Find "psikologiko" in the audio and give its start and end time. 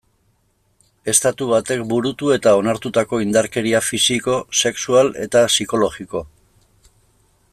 5.53-6.27